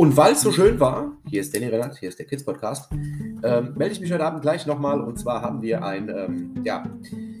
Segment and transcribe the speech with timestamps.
[0.00, 2.90] Und weil es so schön war, hier ist Danny Rennert, hier ist der Kids Podcast,
[3.42, 4.98] ähm, melde ich mich heute Abend gleich nochmal.
[5.02, 6.84] Und zwar haben wir ein, ähm, ja,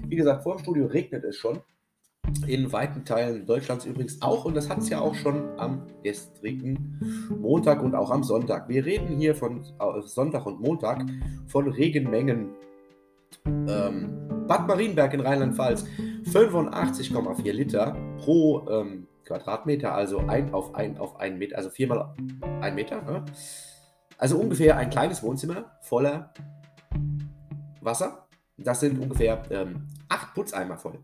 [0.06, 1.60] wie gesagt, vor dem Studio regnet es schon.
[2.46, 4.44] In weiten Teilen Deutschlands übrigens auch.
[4.44, 7.00] Und das hat es ja auch schon am gestrigen
[7.40, 8.68] Montag und auch am Sonntag.
[8.68, 11.06] Wir reden hier von äh, Sonntag und Montag
[11.46, 12.50] von Regenmengen.
[13.46, 15.86] Ähm, Bad Marienberg in Rheinland-Pfalz
[16.24, 22.14] 85,4 Liter pro ähm, Quadratmeter, also ein auf ein auf ein Meter, also viermal
[22.60, 23.00] ein Meter.
[23.02, 23.24] Ne?
[24.18, 26.34] Also ungefähr ein kleines Wohnzimmer voller
[27.80, 28.26] Wasser.
[28.58, 30.98] Das sind ungefähr ähm, acht Putzeimer voll.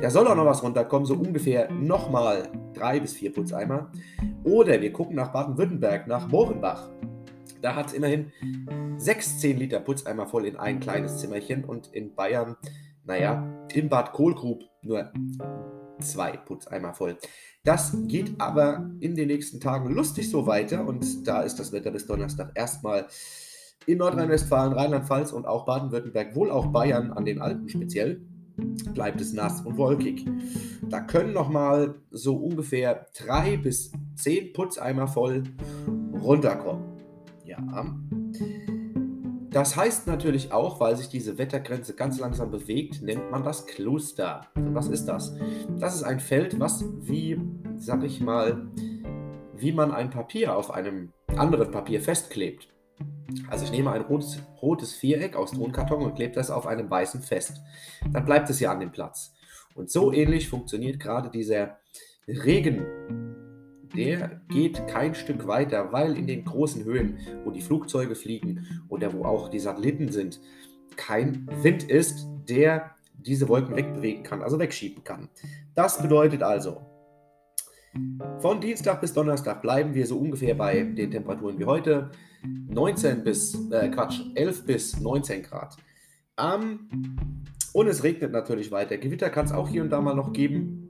[0.00, 3.92] Da soll auch noch was runterkommen, so ungefähr nochmal drei bis vier Putzeimer.
[4.42, 6.88] Oder wir gucken nach Baden-Württemberg, nach Mohrenbach.
[7.60, 8.32] Da hat es immerhin
[8.96, 12.56] 16 Liter Putzeimer voll in ein kleines Zimmerchen und in Bayern,
[13.04, 15.12] naja, im Bad Kohlgrub nur
[16.02, 17.16] zwei Putzeimer voll.
[17.64, 21.90] Das geht aber in den nächsten Tagen lustig so weiter und da ist das Wetter
[21.90, 23.06] bis Donnerstag erstmal
[23.86, 28.22] in Nordrhein-Westfalen, Rheinland-Pfalz und auch Baden-Württemberg, wohl auch Bayern an den Alpen speziell,
[28.94, 30.26] bleibt es nass und wolkig.
[30.88, 35.44] Da können nochmal so ungefähr drei bis zehn Putzeimer voll
[36.12, 36.84] runterkommen.
[37.44, 37.58] Ja.
[39.50, 44.46] Das heißt natürlich auch, weil sich diese Wettergrenze ganz langsam bewegt, nennt man das Cluster.
[44.54, 45.34] Und was ist das?
[45.80, 47.40] Das ist ein Feld, was wie,
[47.76, 48.68] sag ich mal,
[49.56, 52.68] wie man ein Papier auf einem anderen Papier festklebt.
[53.48, 57.20] Also ich nehme ein rotes, rotes Viereck aus Tonkarton und klebe das auf einem weißen
[57.20, 57.60] fest.
[58.12, 59.34] Dann bleibt es ja an dem Platz.
[59.74, 61.78] Und so ähnlich funktioniert gerade dieser
[62.28, 63.29] Regen
[63.94, 69.12] der geht kein Stück weiter, weil in den großen Höhen, wo die Flugzeuge fliegen oder
[69.12, 70.40] wo auch die Satelliten sind,
[70.96, 75.28] kein Wind ist, der diese Wolken wegbewegen kann, also wegschieben kann.
[75.74, 76.80] Das bedeutet also,
[78.38, 82.10] von Dienstag bis Donnerstag bleiben wir so ungefähr bei den Temperaturen wie heute.
[82.42, 85.76] 19 bis, äh, Quatsch, 11 bis 19 Grad.
[86.38, 86.88] Ähm,
[87.72, 88.96] und es regnet natürlich weiter.
[88.96, 90.88] Gewitter kann es auch hier und da mal noch geben.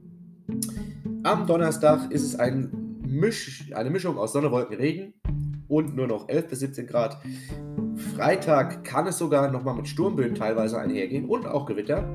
[1.22, 2.79] Am Donnerstag ist es ein
[3.10, 5.14] Misch, eine Mischung aus Sonne, Wolken, Regen
[5.66, 7.18] und nur noch 11 bis 17 Grad.
[8.14, 12.08] Freitag kann es sogar nochmal mit Sturmböen teilweise einhergehen und auch Gewitter.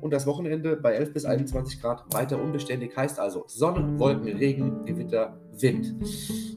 [0.00, 4.86] Und das Wochenende bei 11 bis 21 Grad weiter unbeständig heißt also Sonne, Wolken, Regen,
[4.86, 5.94] Gewitter, Wind.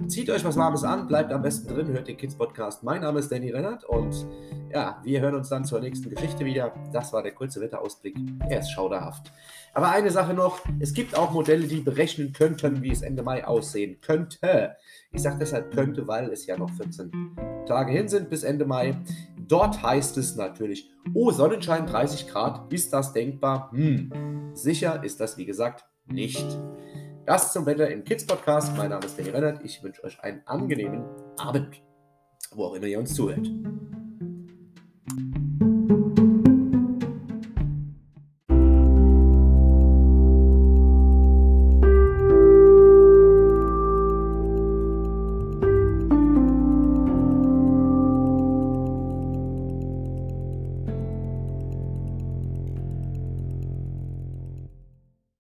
[0.08, 2.84] Zieht euch was Warmes an, bleibt am besten drin, hört den Kids Podcast.
[2.84, 4.26] Mein Name ist Danny Rennert und
[4.72, 6.74] ja, wir hören uns dann zur nächsten Geschichte wieder.
[6.94, 8.16] Das war der kurze Wetterausblick.
[8.48, 9.34] Er ist schauderhaft.
[9.74, 13.46] Aber eine Sache noch: Es gibt auch Modelle, die berechnen könnten, wie es Ende Mai
[13.46, 14.76] aussehen könnte.
[15.12, 17.12] Ich sage deshalb könnte, weil es ja noch 14
[17.66, 18.96] Tage hin sind bis Ende Mai.
[19.48, 23.72] Dort heißt es natürlich, oh, Sonnenschein 30 Grad, ist das denkbar?
[23.72, 26.46] Hm, sicher ist das, wie gesagt, nicht.
[27.26, 28.76] Das zum Wetter im Kids Podcast.
[28.78, 29.64] Mein Name ist Danny Rennert.
[29.64, 31.04] Ich wünsche euch einen angenehmen
[31.38, 31.82] Abend,
[32.52, 33.50] wo auch immer ihr uns zuhört.